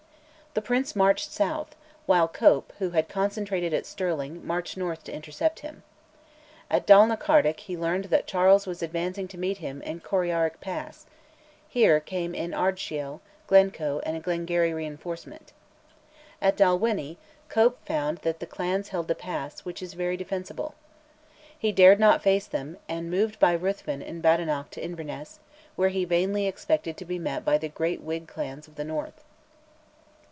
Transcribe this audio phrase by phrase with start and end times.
[0.53, 5.61] The Prince marched south, while Cope, who had concentrated at Stirling, marched north to intercept
[5.61, 5.81] him.
[6.69, 11.05] At Dalnacardoch he learned that Charles was advancing to meet him in Corryarrick Pass
[11.69, 15.53] (here came in Ardshiel, Glencoe, and a Glengarry reinforcement).
[16.41, 17.15] At Dalwhinnie,
[17.47, 20.75] Cope found that the clans held the pass, which is very defensible.
[21.57, 25.39] He dared not face them, and moved by Ruthven in Badenoch to Inverness,
[25.77, 29.23] where he vainly expected to be met by the great Whig clans of the north.